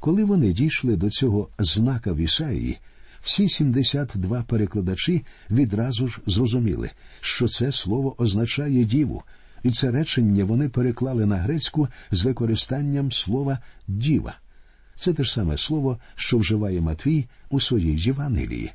Коли 0.00 0.24
вони 0.24 0.52
дійшли 0.52 0.96
до 0.96 1.10
цього 1.10 1.48
знака 1.58 2.12
в 2.12 2.16
Ісаїї, 2.16 2.78
всі 3.20 3.48
72 3.48 4.42
перекладачі 4.42 5.24
відразу 5.50 6.08
ж 6.08 6.20
зрозуміли, 6.26 6.90
що 7.20 7.48
це 7.48 7.72
слово 7.72 8.14
означає 8.18 8.84
діву, 8.84 9.22
і 9.62 9.70
це 9.70 9.90
речення 9.90 10.44
вони 10.44 10.68
переклали 10.68 11.26
на 11.26 11.36
грецьку 11.36 11.88
з 12.10 12.24
використанням 12.24 13.12
слова 13.12 13.58
діва. 13.88 14.34
Це 14.94 15.12
те 15.12 15.24
ж 15.24 15.32
саме 15.32 15.56
слово, 15.56 15.98
що 16.14 16.38
вживає 16.38 16.80
Матвій 16.80 17.26
у 17.50 17.60
своїй 17.60 17.98
Євангелії. 17.98 18.72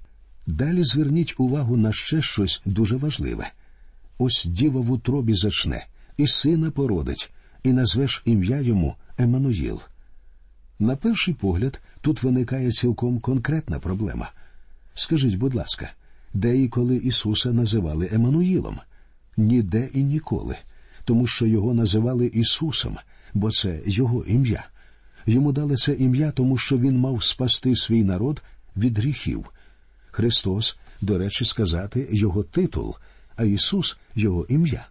Далі 0.48 0.84
зверніть 0.84 1.36
увагу 1.38 1.77
на 1.77 1.94
ще 1.94 2.22
щось 2.22 2.62
дуже 2.66 2.96
важливе. 2.96 3.51
Ось 4.18 4.46
діва 4.46 4.82
в 4.82 4.92
утробі 4.92 5.34
зачне, 5.34 5.86
і 6.18 6.27
сина 6.27 6.72
породить, 6.72 7.32
і 7.63 7.74
назвеш 7.74 8.22
ім'я 8.25 8.62
йому 8.62 8.96
Еммануїл. 9.18 9.82
На 10.80 10.96
перший 10.96 11.34
погляд, 11.34 11.82
тут 12.01 12.24
виникає 12.24 12.72
цілком 12.72 13.20
конкретна 13.20 13.80
проблема. 13.80 14.32
Скажіть, 14.94 15.36
будь 15.36 15.56
ласка, 15.56 15.92
де 16.34 16.58
і 16.58 16.68
коли 16.68 16.96
Ісуса 16.96 17.54
називали 17.54 18.10
Еммануїлом? 18.12 18.80
Ніде 19.38 19.89
і 19.94 20.04
ніколи, 20.04 20.56
тому 21.06 21.27
що 21.27 21.46
його 21.46 21.74
називали 21.74 22.25
Ісусом, 22.25 22.98
бо 23.34 23.51
це 23.51 23.80
Його 23.86 24.24
ім'я. 24.24 24.66
Йому 25.25 25.51
дали 25.51 25.75
це 25.75 25.94
ім'я, 25.94 26.32
тому 26.32 26.58
що 26.58 26.77
Він 26.77 26.98
мав 26.98 27.24
спасти 27.24 27.75
свій 27.75 28.04
народ 28.04 28.42
від 28.77 28.98
гріхів. 28.98 29.46
Христос, 30.17 30.77
до 31.01 31.17
речі, 31.17 31.45
сказати 31.45 32.07
Його 32.12 32.43
титул, 32.43 32.95
а 33.36 33.43
Ісус 33.43 33.97
Його 34.15 34.45
ім'я. 34.50 34.88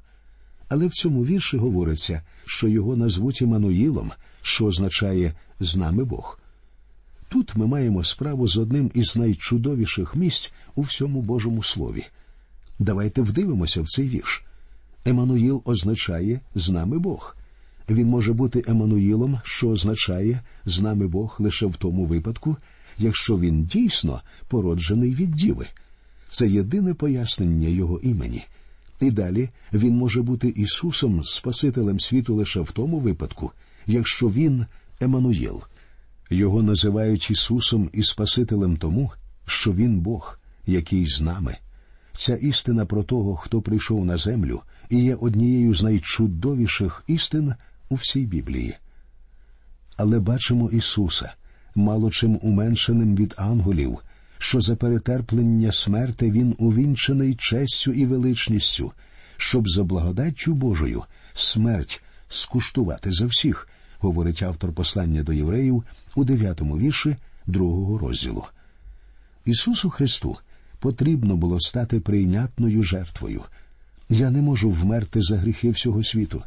Але 0.69 0.87
в 0.87 0.93
цьому 0.93 1.25
вірші 1.25 1.57
говориться, 1.57 2.23
що 2.45 2.69
його 2.69 2.97
назвуть 2.97 3.43
Імануїлом, 3.43 4.13
що 4.43 4.67
означає 4.67 5.35
з 5.61 5.77
нами 5.77 6.05
Бог. 6.05 6.39
Тут 7.29 7.57
ми 7.57 7.67
маємо 7.67 8.05
справу 8.05 8.49
з 8.49 8.57
одним 8.57 8.91
із 8.95 9.17
найчудовіших 9.17 10.17
місць 10.17 10.53
у 10.75 10.83
всьому 10.83 11.23
Божому 11.23 11.63
Слові. 11.63 12.05
Давайте 12.79 13.23
вдивимося 13.23 13.83
в 13.83 13.89
цей 13.89 14.09
вірш. 14.09 14.45
Еммануїл 15.05 15.63
означає 15.65 16.41
з 16.55 16.71
нами 16.71 16.99
Бог. 16.99 17.37
Він 17.89 18.09
може 18.09 18.33
бути 18.33 18.65
Еммануїлом, 18.67 19.41
що 19.45 19.69
означає 19.69 20.41
з 20.65 20.81
нами 20.81 21.07
Бог 21.07 21.37
лише 21.39 21.67
в 21.67 21.77
тому 21.77 22.05
випадку, 22.05 22.57
якщо 22.99 23.39
він 23.39 23.65
дійсно 23.65 24.23
породжений 24.49 25.15
від 25.15 25.31
діви. 25.31 25.67
Це 26.29 26.49
єдине 26.49 26.95
пояснення 26.95 27.69
його 27.69 27.99
імені. 27.99 28.45
І 29.01 29.11
далі 29.11 29.49
він 29.73 29.97
може 29.97 30.23
бути 30.23 30.49
Ісусом, 30.49 31.25
Спасителем 31.25 32.01
світу 32.01 32.35
лише 32.35 32.61
в 32.61 32.71
тому 32.71 32.99
випадку, 32.99 33.53
якщо 33.87 34.29
він 34.29 34.67
Еммануїл. 35.01 35.63
Його 36.31 36.63
називають 36.63 37.31
Ісусом 37.31 37.91
і 37.93 38.03
Спасителем 38.03 38.77
тому, 38.77 39.11
що 39.47 39.73
Він 39.73 40.01
Бог, 40.01 40.39
який 40.67 41.07
з 41.07 41.21
нами. 41.21 41.57
Ця 42.13 42.35
істина 42.35 42.87
про 42.87 43.03
того, 43.03 43.37
хто 43.37 43.63
прийшов 43.63 44.05
на 44.05 44.17
землю, 44.17 44.63
і 44.91 45.05
є 45.05 45.15
однією 45.15 45.75
з 45.75 45.83
найчудовіших 45.83 47.05
істин 47.07 47.55
у 47.89 47.95
всій 47.95 48.27
Біблії. 48.27 48.77
Але 49.97 50.19
бачимо 50.19 50.71
Ісуса, 50.71 51.35
мало 51.77 52.11
чим 52.11 52.39
уменшеним 52.43 53.17
від 53.17 53.35
ангелів, 53.37 53.99
що 54.39 54.61
за 54.61 54.77
перетерплення 54.77 55.73
смерти 55.73 56.31
Він 56.31 56.55
увінчений 56.59 57.35
честю 57.35 57.93
і 57.93 58.07
величністю, 58.07 58.93
щоб 59.37 59.69
за 59.69 59.85
благодаттю 59.85 60.55
Божою 60.55 61.05
смерть 61.35 62.03
скуштувати 62.29 63.13
за 63.13 63.27
всіх, 63.27 63.69
говорить 63.99 64.43
автор 64.43 64.73
послання 64.73 65.23
до 65.23 65.33
євреїв 65.33 65.85
у 66.15 66.25
дев'ятому 66.25 66.79
вірші 66.79 67.17
другого 67.47 67.99
розділу. 67.99 68.45
Ісусу 69.45 69.91
Христу 69.91 70.37
потрібно 70.79 71.37
було 71.37 71.61
стати 71.61 72.01
прийнятною 72.01 72.83
жертвою. 72.83 73.43
Я 74.09 74.31
не 74.31 74.43
можу 74.43 74.71
вмерти 74.71 75.23
за 75.23 75.37
гріхи 75.37 75.71
всього 75.71 76.05
світу. 76.05 76.43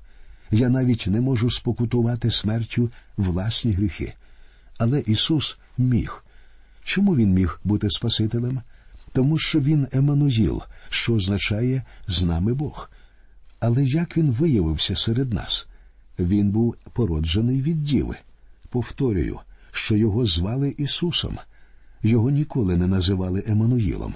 Я 0.51 0.69
навіть 0.69 1.07
не 1.07 1.21
можу 1.21 1.49
спокутувати 1.49 2.31
смертю 2.31 2.89
власні 3.17 3.71
гріхи. 3.71 4.13
Але 4.79 4.99
Ісус 4.99 5.57
міг. 5.77 6.23
Чому 6.83 7.15
Він 7.15 7.33
міг 7.33 7.59
бути 7.63 7.89
Спасителем? 7.89 8.61
Тому 9.13 9.37
що 9.37 9.59
Він 9.59 9.87
Еммануїл, 9.91 10.61
що 10.89 11.13
означає 11.13 11.83
з 12.07 12.23
нами 12.23 12.53
Бог. 12.53 12.89
Але 13.59 13.83
як 13.83 14.17
він 14.17 14.31
виявився 14.31 14.95
серед 14.95 15.33
нас? 15.33 15.67
Він 16.19 16.49
був 16.49 16.75
породжений 16.93 17.61
від 17.61 17.83
діви. 17.83 18.15
Повторюю, 18.69 19.39
що 19.71 19.95
його 19.95 20.25
звали 20.25 20.75
Ісусом. 20.77 21.37
Його 22.03 22.29
ніколи 22.29 22.77
не 22.77 22.87
називали 22.87 23.43
Еммануїлом. 23.47 24.15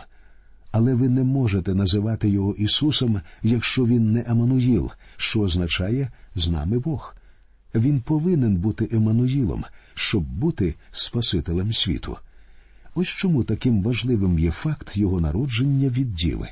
Але 0.71 0.93
ви 0.93 1.10
не 1.10 1.23
можете 1.23 1.76
називати 1.76 2.30
його 2.30 2.54
Ісусом, 2.54 3.21
якщо 3.43 3.86
він 3.86 4.12
не 4.12 4.23
Еммануїл, 4.28 4.91
що 5.17 5.41
означає 5.41 6.12
з 6.36 6.49
нами 6.49 6.80
Бог. 6.80 7.15
Він 7.76 8.02
повинен 8.02 8.56
бути 8.56 8.89
Еммануїлом, 8.91 9.63
щоб 9.95 10.23
бути 10.23 10.75
Спасителем 10.91 11.73
світу. 11.73 12.17
Ось 12.95 13.08
чому 13.08 13.43
таким 13.43 13.84
важливим 13.84 14.39
є 14.39 14.51
факт 14.51 14.97
його 14.97 15.21
народження 15.21 15.89
від 15.89 16.13
діви. 16.15 16.49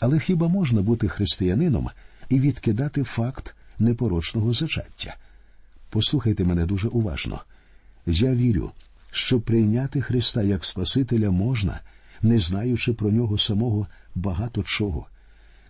Але 0.00 0.18
хіба 0.18 0.48
можна 0.48 0.82
бути 0.82 1.08
християнином 1.08 1.90
і 2.28 2.40
відкидати 2.40 3.02
факт 3.02 3.54
непорочного 3.78 4.52
зачаття? 4.52 5.16
Послухайте 5.90 6.44
мене 6.44 6.66
дуже 6.66 6.88
уважно. 6.88 7.40
Я 8.06 8.34
вірю, 8.34 8.72
що 9.10 9.40
прийняти 9.40 10.02
Христа 10.02 10.42
як 10.42 10.64
Спасителя 10.64 11.30
можна, 11.30 11.80
не 12.22 12.38
знаючи 12.38 12.92
про 12.92 13.10
нього 13.10 13.38
самого 13.38 13.86
багато 14.14 14.62
чого. 14.62 15.06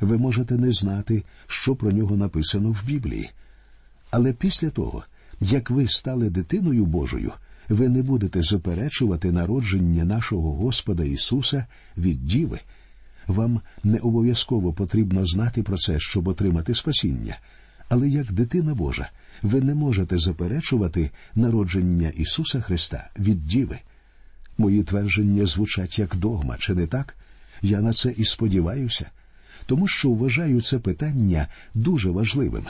Ви 0.01 0.19
можете 0.19 0.55
не 0.55 0.73
знати, 0.73 1.25
що 1.47 1.77
про 1.77 1.93
нього 1.93 2.17
написано 2.17 2.71
в 2.71 2.85
Біблії. 2.85 3.31
Але 4.11 4.33
після 4.33 4.71
того, 4.71 5.05
як 5.43 5.71
ви 5.71 5.89
стали 5.89 6.31
дитиною 6.31 6.87
Божою, 6.87 7.33
ви 7.69 7.89
не 7.89 8.03
будете 8.03 8.43
заперечувати 8.43 9.33
народження 9.33 10.05
нашого 10.05 10.53
Господа 10.53 11.05
Ісуса 11.05 11.67
від 11.97 12.27
Діви. 12.27 12.61
Вам 13.27 13.61
не 13.85 13.99
обов'язково 13.99 14.73
потрібно 14.73 15.27
знати 15.27 15.63
про 15.63 15.77
це, 15.77 16.01
щоб 16.01 16.29
отримати 16.29 16.75
спасіння. 16.75 17.39
Але 17.89 18.09
як 18.09 18.33
дитина 18.33 18.75
Божа, 18.75 19.11
ви 19.43 19.61
не 19.61 19.75
можете 19.75 20.19
заперечувати 20.19 21.11
народження 21.35 22.09
Ісуса 22.09 22.61
Христа 22.61 23.11
від 23.19 23.47
Діви. 23.47 23.79
Мої 24.59 24.83
твердження 24.83 25.47
звучать 25.47 25.99
як 25.99 26.17
догма, 26.17 26.57
чи 26.59 26.75
не 26.75 26.87
так? 26.87 27.17
Я 27.63 27.81
на 27.81 27.93
це 27.93 28.11
і 28.17 28.25
сподіваюся, 28.25 29.11
тому 29.67 29.89
що 29.89 30.11
вважаю 30.11 30.61
це 30.61 30.79
питання 30.79 31.49
дуже 31.75 32.11
важливим. 32.11 32.67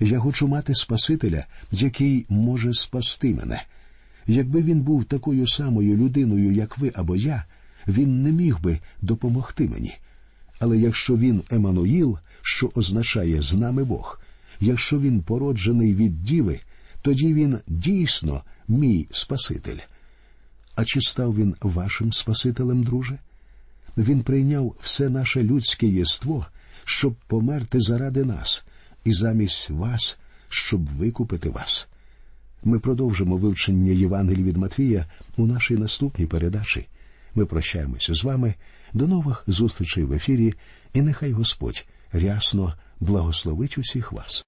Я 0.00 0.18
хочу 0.18 0.48
мати 0.48 0.74
Спасителя, 0.74 1.46
який 1.72 2.26
може 2.28 2.72
спасти 2.72 3.34
мене. 3.34 3.62
Якби 4.26 4.62
він 4.62 4.80
був 4.80 5.04
такою 5.04 5.46
самою 5.46 5.96
людиною, 5.96 6.52
як 6.52 6.78
ви 6.78 6.92
або 6.94 7.16
я, 7.16 7.44
він 7.88 8.22
не 8.22 8.32
міг 8.32 8.60
би 8.60 8.78
допомогти 9.02 9.68
мені. 9.68 9.94
Але 10.58 10.78
якщо 10.78 11.16
він 11.16 11.42
Еммануїл, 11.50 12.18
що 12.42 12.70
означає 12.74 13.42
з 13.42 13.54
нами 13.54 13.84
Бог, 13.84 14.20
якщо 14.60 15.00
він 15.00 15.22
породжений 15.22 15.94
від 15.94 16.22
діви, 16.22 16.60
тоді 17.02 17.34
він 17.34 17.58
дійсно 17.66 18.42
мій 18.68 19.06
Спаситель. 19.10 19.78
А 20.74 20.84
чи 20.84 21.00
став 21.00 21.36
він 21.36 21.54
вашим 21.60 22.12
Спасителем, 22.12 22.82
друже? 22.82 23.18
Він 23.96 24.22
прийняв 24.22 24.76
все 24.80 25.08
наше 25.08 25.42
людське 25.42 25.86
єство, 25.86 26.46
щоб 26.84 27.14
померти 27.26 27.80
заради 27.80 28.24
нас, 28.24 28.64
і 29.06 29.12
замість 29.12 29.70
вас 29.70 30.18
щоб 30.48 30.86
викупити 30.86 31.50
вас. 31.50 31.88
Ми 32.64 32.78
продовжимо 32.78 33.36
вивчення 33.36 33.92
Євангелії 33.92 34.44
від 34.44 34.56
Матвія 34.56 35.06
у 35.36 35.46
нашій 35.46 35.74
наступній 35.74 36.26
передачі. 36.26 36.86
Ми 37.34 37.46
прощаємося 37.46 38.14
з 38.14 38.24
вами. 38.24 38.54
До 38.92 39.06
нових 39.06 39.44
зустрічей 39.46 40.04
в 40.04 40.12
ефірі, 40.12 40.54
і 40.92 41.02
нехай 41.02 41.32
Господь 41.32 41.86
рясно 42.12 42.74
благословить 43.00 43.78
усіх 43.78 44.12
вас. 44.12 44.44